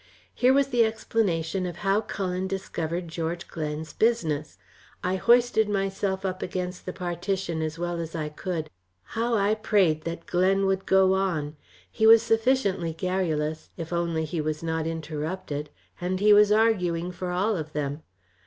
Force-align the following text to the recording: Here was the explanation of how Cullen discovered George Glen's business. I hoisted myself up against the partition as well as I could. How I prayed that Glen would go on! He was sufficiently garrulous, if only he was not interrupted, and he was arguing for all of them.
Here 0.33 0.51
was 0.51 0.69
the 0.69 0.83
explanation 0.83 1.67
of 1.67 1.75
how 1.85 2.01
Cullen 2.01 2.47
discovered 2.47 3.07
George 3.07 3.47
Glen's 3.47 3.93
business. 3.93 4.57
I 5.03 5.17
hoisted 5.17 5.69
myself 5.69 6.25
up 6.25 6.41
against 6.41 6.87
the 6.87 6.91
partition 6.91 7.61
as 7.61 7.77
well 7.77 7.99
as 7.99 8.15
I 8.15 8.29
could. 8.29 8.71
How 9.13 9.35
I 9.35 9.53
prayed 9.53 10.01
that 10.05 10.25
Glen 10.25 10.65
would 10.65 10.87
go 10.87 11.13
on! 11.13 11.55
He 11.91 12.07
was 12.07 12.23
sufficiently 12.23 12.93
garrulous, 12.93 13.69
if 13.77 13.93
only 13.93 14.25
he 14.25 14.41
was 14.41 14.63
not 14.63 14.87
interrupted, 14.87 15.69
and 16.01 16.19
he 16.19 16.33
was 16.33 16.51
arguing 16.51 17.11
for 17.11 17.29
all 17.29 17.55
of 17.55 17.73
them. 17.73 18.01